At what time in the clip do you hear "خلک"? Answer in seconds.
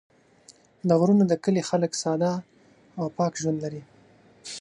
1.69-1.91